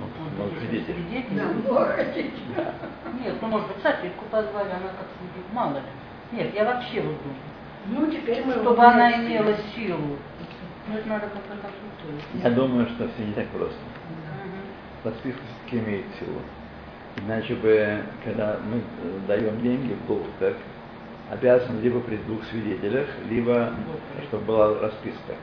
[0.00, 0.06] Ну,
[0.38, 1.04] вот свидетелей.
[1.08, 1.38] свидетели?
[1.68, 2.32] Да, родителей.
[3.22, 5.82] Нет, ну может быть, Сафирку позвали, она как свидетель, мало ли.
[6.32, 7.38] Нет, я вообще вот думаю.
[7.86, 8.54] Ну, теперь мы...
[8.54, 10.18] Чтобы она имела силу.
[10.88, 12.24] Ну, это надо как-то консультировать.
[12.42, 13.78] Я думаю, что все не так просто.
[15.04, 16.40] Расписка все-таки имеет силу.
[17.18, 20.54] Иначе бы, когда мы э, даем деньги в долг, так,
[21.30, 23.72] обязан либо при двух свидетелях, либо
[24.28, 25.34] чтобы была расписка.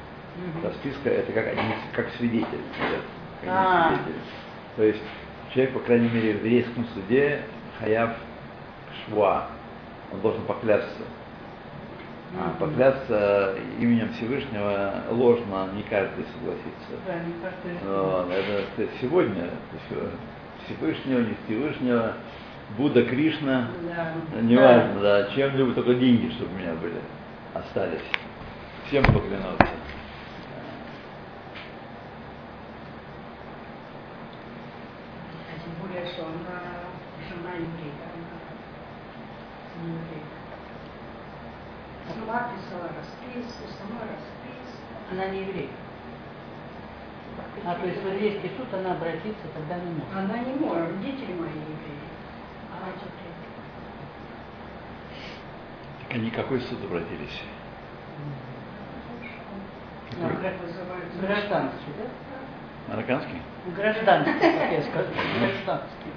[0.63, 2.48] Расписка это как, один- как свидетель.
[2.48, 3.02] идет,
[3.41, 3.88] как А.
[3.89, 4.22] свидетель.
[4.78, 5.02] То есть
[5.54, 7.41] человек, по крайней мере, в еврейском суде
[7.80, 8.12] хаяв
[9.06, 9.48] шва,
[10.13, 11.04] он должен поклясться.
[12.39, 16.96] А поклясться именем Всевышнего ложно не каждый согласится.
[17.06, 19.50] Да, не каждый Вот, это то есть, сегодня
[19.91, 20.10] э,
[20.65, 22.13] Всевышнего, не Всевышнего,
[22.78, 24.42] Будда, Кришна, Да.
[24.42, 27.02] неважно, да, чем-либо, только деньги, чтобы у меня были,
[27.54, 28.02] остались.
[28.88, 29.68] Всем поклянуться.
[35.48, 36.60] А тем более, что она
[37.28, 38.08] жена еврейка.
[39.76, 40.38] Она не еврейка.
[42.08, 44.82] Сама писала расписку, сама расписку.
[45.12, 45.74] Она не еврейка.
[47.66, 50.16] А то есть в еврейский суд она обратиться тогда не может.
[50.16, 52.08] Она не может, родители мои евреи.
[52.72, 52.81] А мать еврейка.
[56.01, 57.41] Так они какой суд обратились?
[61.21, 62.93] Гражданский, да?
[62.93, 63.41] Марокканский?
[63.75, 65.13] Гражданский, как я сказала.
[65.39, 66.12] Гражданский.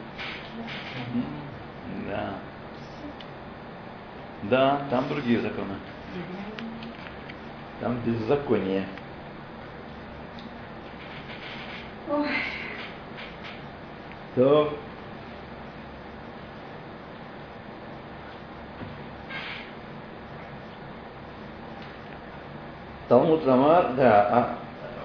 [2.09, 2.35] Да.
[4.45, 5.75] Да, там другие законы.
[7.81, 8.87] Там беззаконие.
[12.09, 12.29] Ой,
[14.35, 14.77] То.
[23.09, 24.57] Талмуд Замар, да, а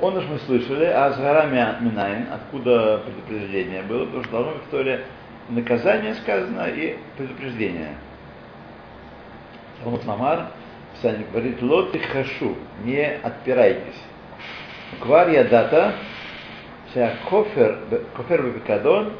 [0.02, 4.70] он уж мы слышали, а Згара Минайн, откуда предупреждение было, потому что должно быть в
[4.70, 5.06] Торе
[5.50, 7.96] наказание сказано и предупреждение.
[9.84, 10.48] Талмуд Ламар,
[10.94, 14.02] Писание говорит, лот и хашу, не отпирайтесь.
[15.00, 15.94] Квар я дата,
[16.90, 17.80] вся кофер,
[18.16, 19.14] кофер бекадон,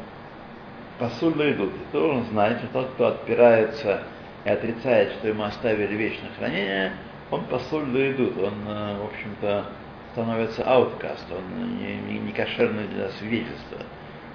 [0.98, 1.72] посуду идут.
[1.72, 4.02] Ты должен знать, что тот, кто отпирается
[4.44, 6.92] и отрицает, что ему оставили вечное хранение,
[7.30, 8.36] он посуду идут.
[8.38, 9.66] Он, э, в общем-то,
[10.12, 13.78] становится ауткаст, он не, не, не кошерный для свидетельства.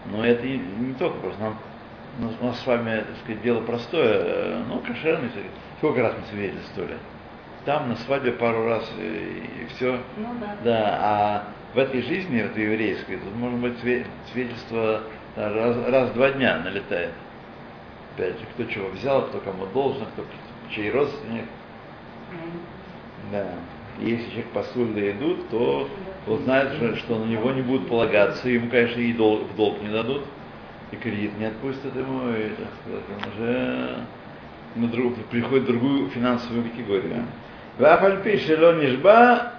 [0.05, 1.41] Но это не только просто.
[1.41, 1.57] Нам,
[2.39, 5.29] у нас с вами, так сказать, дело простое, э, ну, кошерный,
[5.77, 6.97] сколько раз мы свидетельствовали.
[7.65, 9.99] Там на свадьбе пару раз и, и все.
[10.17, 10.57] Ну да.
[10.63, 13.77] Да, а в этой жизни, в этой еврейской, тут может быть
[14.31, 15.01] свидетельство
[15.35, 17.11] раз, раз в два дня налетает.
[18.15, 20.23] Опять же, кто чего взял, кто кому должен, кто
[20.73, 21.45] чей родственник.
[23.31, 23.47] Да.
[23.99, 25.87] И если человек посульно идут, то
[26.27, 29.81] он знает, что, что на него не будут полагаться, ему, конечно, и долг, в долг
[29.81, 30.25] не дадут,
[30.91, 34.05] и кредит не отпустят ему, и так сказать, он уже
[34.75, 37.25] на друг, приходит в другую финансовую категорию.
[37.77, 39.53] Вафальпи шело нижба,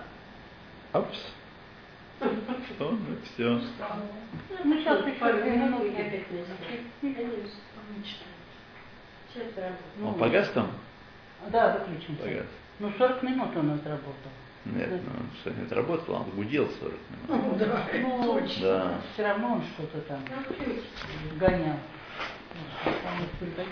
[0.92, 1.18] опс,
[2.18, 3.60] что, ну все.
[4.64, 5.02] Мы сейчас
[8.04, 8.24] еще.
[10.04, 10.70] Он погас там?
[11.50, 12.22] Да, выключимся.
[12.22, 12.46] Погас.
[12.78, 14.30] Ну, 40 минут он отработал.
[14.66, 16.94] Нет, ну он что не отработал, он гудел 40
[17.30, 17.58] минут.
[17.58, 18.62] Да, Ну, точно.
[18.66, 19.00] Да.
[19.14, 20.20] все равно он что-то там
[21.38, 21.76] гонял.
[23.38, 23.66] Придать.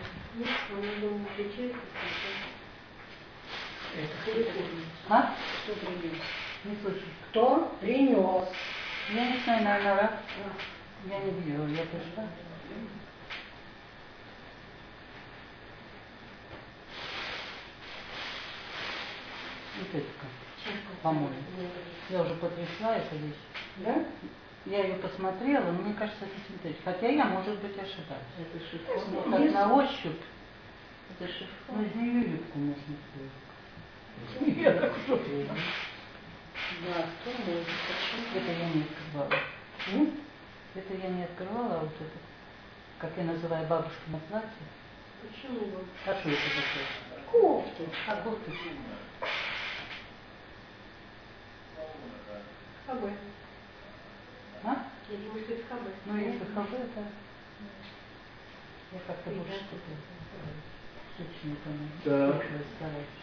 [5.09, 5.35] А?
[5.65, 6.19] Кто принес?
[6.65, 7.05] Не слышу.
[7.31, 8.49] Кто принес?
[9.13, 10.11] Я не знаю, наверное, раз.
[11.09, 12.25] Я не видела, я пришла.
[19.79, 20.31] Вот это как,
[21.03, 21.35] по-моему.
[22.11, 23.35] Я уже потрясла эту вещь.
[23.79, 24.05] Да?
[24.67, 26.93] Я ее посмотрела, но мне кажется, это синтетика.
[26.93, 28.33] Хотя я, может быть, ошибаюсь.
[28.39, 29.11] Это шифон.
[29.11, 30.23] Вот так на ощупь,
[31.11, 31.77] Это шифон.
[31.77, 34.59] ну, из нее юбку можно сделать.
[34.59, 37.69] Я так что Да, кто может?
[38.35, 39.41] Это я не открывала.
[39.93, 40.13] М?
[40.75, 42.19] Это я не открывала, а вот это,
[42.99, 44.49] как я называю бабушкино платье.
[45.21, 45.61] Почему?
[46.07, 46.87] А что это такое?
[47.31, 47.85] Кофту.
[48.09, 48.51] А кофта.
[52.95, 53.11] ХБ.
[54.65, 54.87] А?
[55.11, 55.89] Я думаю, что это ХБ.
[56.07, 57.03] Ну, если ХБ, это...
[58.93, 60.15] Я как-то больше что-то
[61.17, 62.43] точно там Да.
[62.77, 63.15] стараюсь.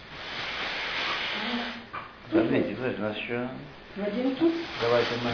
[2.30, 3.50] Подождите, подождите, у нас еще...
[3.96, 4.54] Надень тут.
[4.82, 5.32] Давайте мы...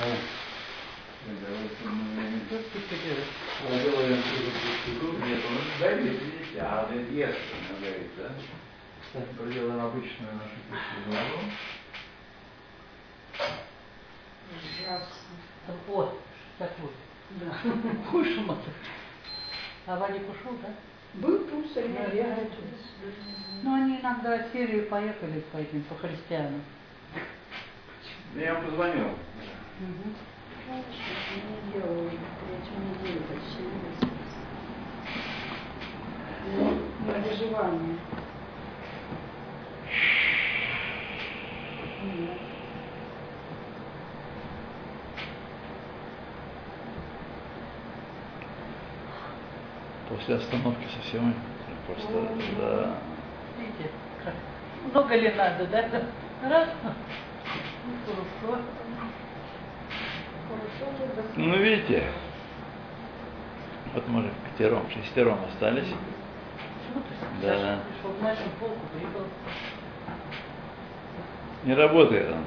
[1.27, 2.39] Давайте мы...
[2.47, 3.83] Что ты делаешь?
[3.83, 4.21] Делаем
[5.27, 5.57] Нет, он
[6.03, 8.31] видите, а он ест, он горит, да?
[9.01, 10.57] Кстати, проделаем обычную нашу.
[11.09, 11.51] Ужасно.
[15.87, 16.21] Вот,
[16.57, 16.89] что такое.
[17.31, 18.11] Да.
[18.11, 18.71] Кушал это.
[19.85, 20.69] А Вадик ушел, да?
[21.15, 22.37] Был все время Да.
[23.63, 26.61] Ну, они иногда в Сирию поехали по этим, по христианам.
[28.35, 29.09] Я вам позвонил.
[29.79, 30.15] Мгм.
[30.67, 30.91] Конечно,
[31.47, 33.63] не делаю третью неделю почти.
[36.53, 36.67] Ну,
[37.05, 37.97] выживание.
[42.03, 42.46] Нет.
[50.27, 51.33] После остановки совсем
[51.85, 52.11] просто,
[52.59, 52.97] да.
[53.57, 53.89] Видите,
[54.25, 54.33] как
[54.91, 55.85] много ли надо, да?
[56.43, 56.67] Раз.
[56.83, 58.61] Ну, хорошо.
[60.49, 62.03] Хорошо, что до Ну, видите,
[63.93, 65.93] вот мы же пятером, шестером остались.
[67.39, 67.79] Ты Да.
[71.63, 72.43] Не работает он.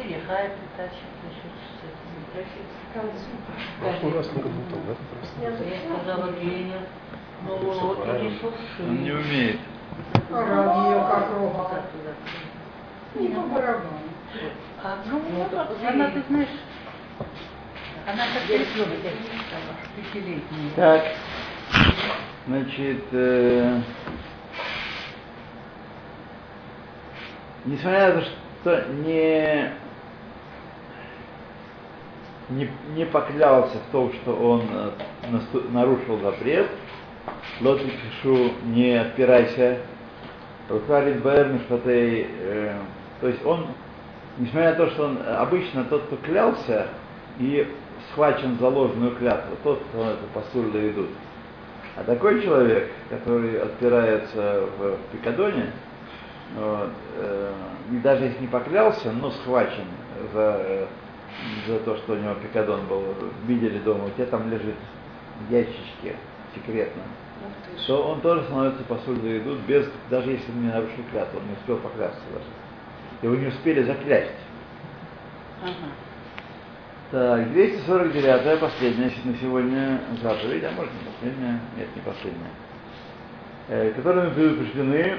[0.00, 1.48] Или хай притащит, еще
[2.94, 3.30] концу.
[3.80, 5.28] прошлый раз не работал, в этот раз.
[5.40, 5.50] Я
[5.96, 6.76] сказала Гене,
[7.46, 8.82] ну вот не шурши.
[8.82, 9.58] Он не умеет.
[10.30, 11.80] Рад ее как рога.
[13.14, 14.10] Не по барабану.
[14.82, 15.20] А, ну,
[15.86, 16.48] она, ты знаешь,
[18.06, 18.98] она как ребенок,
[19.96, 20.70] пятилетняя.
[20.76, 21.02] Так,
[22.46, 23.80] значит, э,
[27.64, 28.26] несмотря на то,
[28.62, 29.72] что не,
[32.50, 34.90] не, не поклялся в том, что он э,
[35.70, 36.68] нарушил запрет,
[37.60, 39.78] Лот пишу, не отпирайся,
[40.68, 42.74] Рухарит Берн, что э,
[43.20, 43.66] то есть он,
[44.38, 46.88] несмотря на то, что он э, обычно тот, кто клялся
[47.38, 47.68] и
[48.10, 51.08] схвачен за ложную клятву, тот, кто это посульно идут.
[51.96, 55.72] А такой человек, который отпирается в Пикадоне,
[56.56, 57.52] вот, э,
[58.02, 59.84] даже если не поклялся, но схвачен
[60.32, 60.88] за,
[61.66, 63.04] за то, что у него Пикадон был,
[63.46, 64.76] видели дома, у тебя там лежит
[65.48, 66.16] в ящичке
[66.54, 67.02] секретно,
[67.86, 71.52] то он тоже становится посульно идут, без, даже если он не нарушил клятву, он не
[71.54, 72.44] успел поклясться даже.
[73.22, 74.32] Его не успели заклясть.
[75.62, 75.92] Ага.
[77.10, 82.50] Так, 249 последняя на сегодня заповедь, а может не последняя, нет, не последняя,
[83.68, 85.16] э, которыми предупреждены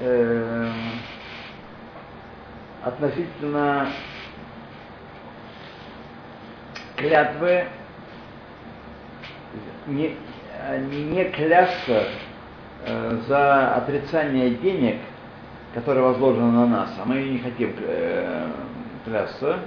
[0.00, 0.72] э,
[2.84, 3.88] относительно
[6.96, 7.64] клятвы
[9.86, 10.16] не,
[10.80, 12.08] не клясться
[12.84, 14.96] э, за отрицание денег,
[15.74, 18.50] которое возложено на нас, а мы не хотим э,
[19.04, 19.60] клясться,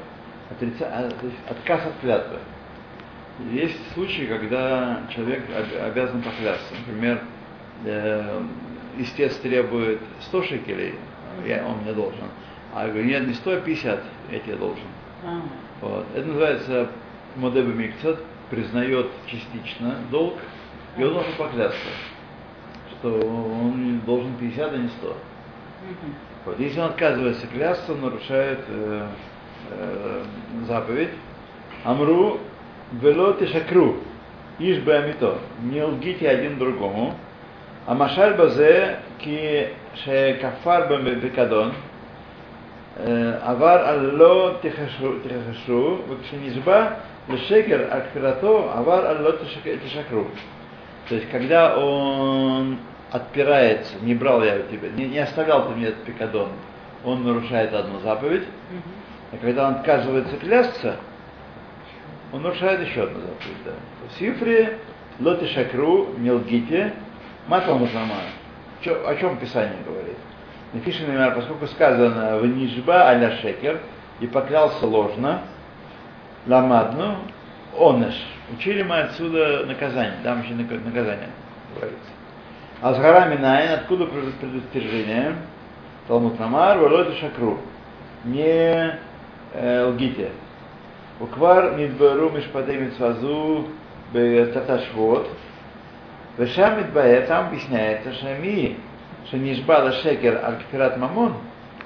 [0.49, 1.09] отрица, а,
[1.49, 2.37] отказ от клятвы.
[3.51, 5.43] Есть случаи, когда человек
[5.83, 6.73] обязан поклясться.
[6.85, 7.21] Например,
[7.85, 8.43] э,
[8.99, 10.95] истец требует 100 шекелей,
[11.45, 12.25] я, он мне должен.
[12.73, 13.99] А я говорю, нет, не 150,
[14.31, 14.83] я тебе должен.
[15.25, 15.41] А,
[15.81, 16.05] Вот.
[16.15, 16.87] Это называется
[17.35, 18.19] Модеба Микцат,
[18.49, 20.35] признает частично долг,
[20.97, 21.89] и он должен поклясться,
[22.91, 25.07] что он должен 50, а не 100.
[25.07, 26.15] мгм.
[26.45, 26.59] Вот.
[26.59, 29.07] Если он отказывается клясться, он нарушает э,
[29.71, 30.23] э,
[30.67, 31.11] заповедь.
[31.83, 32.39] Амру
[32.93, 33.97] вело тишакру,
[34.59, 37.15] иш амито, не лгите один другому.
[37.85, 39.69] А машаль базе ки
[40.03, 41.73] ше кафар бекадон,
[43.42, 46.86] עבר על לא תכחשו, תכחשו, וכשנשבע
[47.28, 50.24] לשקר על כפירתו, עבר על לא תשק- תשקרו.
[51.08, 52.78] То есть, когда он
[53.12, 56.48] отпирается, не брал я у тебя, не, не оставлял ты мне этот пикадон,
[57.04, 58.82] он нарушает одну заповедь, Мгм.
[59.32, 60.96] а когда он отказывается клясться,
[62.32, 63.64] он нарушает еще одну заповедь.
[63.64, 63.72] Да.
[64.08, 64.78] В Сифре
[65.20, 66.92] лоти шакру, не лгите,
[67.46, 67.86] матом
[68.82, 70.16] Чё, О чем Писание говорит?
[70.73, 73.79] Напишем, например, поскольку сказано в нижба аля шекер
[74.19, 75.41] и поклялся ложно,
[76.47, 77.17] ламадну,
[77.77, 78.15] онеш.
[78.53, 81.29] Учили мы отсюда наказание, там еще нак- наказание
[81.75, 83.01] говорится.
[83.01, 85.35] Горами Найн, откуда пред- предостережение?
[86.07, 87.59] Талмуд Намар, Володи Шакру.
[88.25, 88.97] Не
[89.53, 90.29] э, лгите.
[91.19, 93.67] Уквар Мидбару Мишпатей Митсвазу
[94.13, 95.29] Бетаташвот.
[96.37, 98.77] Вешам Мидбае, там объясняется, что ми,
[99.27, 101.35] что Нишбала Шекер Аль-Кфират Мамон,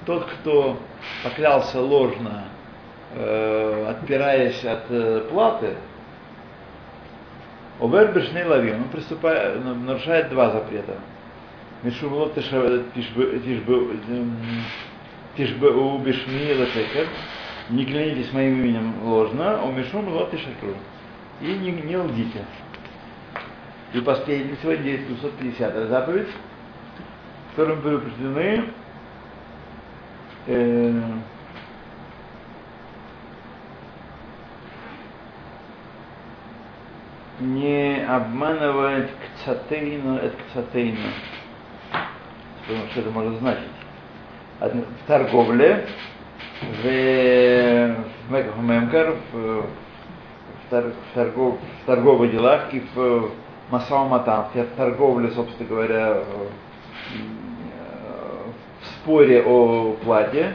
[0.05, 0.77] тот, кто
[1.23, 2.45] поклялся ложно,
[3.15, 5.75] э, отпираясь от э, платы,
[7.79, 10.97] Овер бешней он приступает, нарушает два запрета.
[11.83, 12.29] Мишумло
[15.35, 17.07] тишбу бешми лашекер,
[17.69, 20.73] не клянитесь моим именем ложно, о мишум лот и шакру.
[21.41, 22.45] И не, не лгите.
[23.93, 26.29] И последний, сегодня есть 250 заповедь,
[27.55, 28.65] которым предупреждены
[30.47, 31.01] э,
[37.39, 40.97] не обманывать кцатейну, это кцатейну.
[42.67, 43.71] Потому что это может значить.
[44.59, 45.87] В торговле,
[46.61, 47.95] в,
[48.29, 49.65] в Мемкар, в, в,
[50.69, 53.31] тор- в торгов- в торговых делах и в
[53.69, 56.23] Масауматан, в торговле, собственно говоря,
[59.05, 60.53] споре о плате,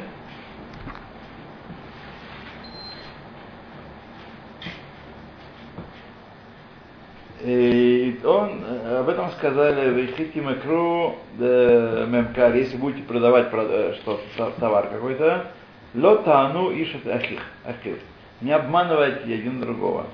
[7.42, 14.20] И он, э, об этом сказали, вы хотите макру мемкар, если будете продавать прода- что,
[14.58, 15.46] товар какой-то,
[15.94, 17.98] лотану ишет ахих, ахив.
[18.42, 20.04] Не обманывайте один другого.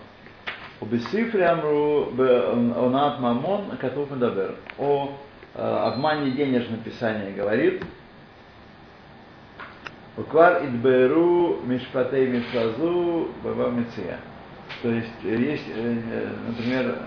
[0.80, 4.55] Убисифри амру онат мамон катуф медабер.
[4.78, 5.11] О
[5.57, 7.82] э, обмане денежное писание говорит.
[10.16, 14.18] Уквар идберу мишпатей митсазу баба миция.
[14.82, 16.98] То есть, э, есть, э, э, например,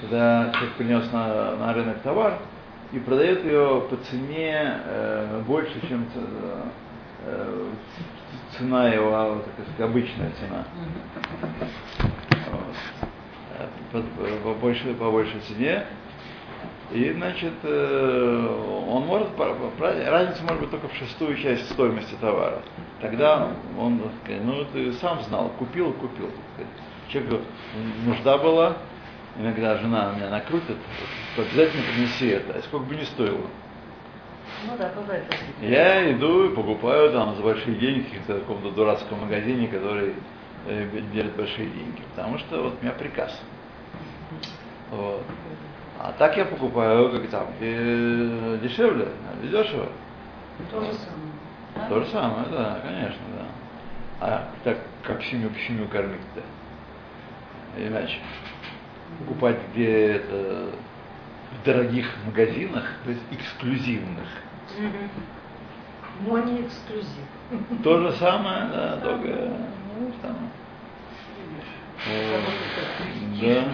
[0.00, 2.38] когда человек принес на, на рынок товар
[2.92, 6.06] и продает ее по цене э, больше, чем
[7.26, 7.68] э,
[8.56, 10.64] цена его, а, вот, так сказать, обычная цена.
[12.50, 13.08] Вот.
[13.58, 15.84] Э, По, по большей, по большей цене.
[16.92, 19.28] И, значит, э, он может,
[19.78, 22.60] разница может быть только в шестую часть стоимости товара.
[23.00, 24.02] Тогда он,
[24.44, 26.30] ну, ты сам знал, купил, купил.
[27.08, 27.40] Человеку
[28.04, 28.76] нужда была,
[29.38, 30.76] иногда жена меня накрутит,
[31.32, 33.46] что обязательно принеси это, и сколько бы ни стоило.
[34.66, 35.24] Ну да, бывает.
[35.62, 40.14] Я иду и покупаю там за большие деньги в каком-то дурацком магазине, который
[40.66, 42.02] э, делит большие деньги.
[42.14, 43.40] Потому что вот у меня приказ.
[44.90, 45.22] Вот.
[45.98, 49.08] А так я покупаю, как там, где дешевле,
[49.40, 49.88] где дешево.
[50.70, 51.32] То же самое.
[51.74, 51.88] А?
[51.88, 53.46] То же самое, да, конечно, да.
[54.20, 56.42] А так как семью семью кормить-то?
[57.80, 58.18] Иначе.
[59.18, 60.70] Покупать где это
[61.52, 64.28] в дорогих магазинах, то есть эксклюзивных.
[66.20, 67.82] Но они эксклюзив.
[67.82, 69.28] То же самое, да, только
[70.20, 70.50] самое.
[73.40, 73.64] Да,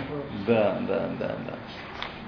[0.47, 1.55] да, да, да, да.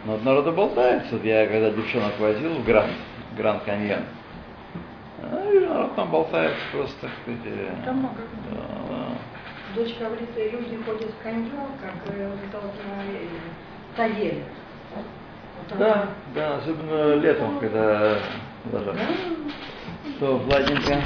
[0.04, 1.12] Но вот народу болтается.
[1.12, 2.92] Вот я когда девчонок возил в Гранд,
[3.36, 4.00] Гранд Каньон,
[5.50, 8.14] вижу, народ там болтается просто, э, Там много.
[8.50, 8.56] да,
[8.88, 9.06] да.
[9.74, 13.28] Дочь говорит, люди ходят в каньон, как э, на э,
[13.96, 14.42] Таеле.
[14.94, 18.16] Вот Да, она- да, особенно летом, когда
[18.72, 18.94] даже.
[20.16, 21.02] Что, Владенька?